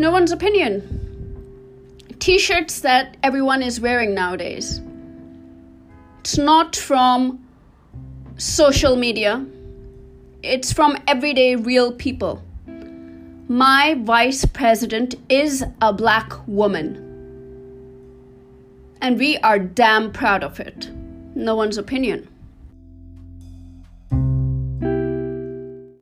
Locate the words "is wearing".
3.62-4.14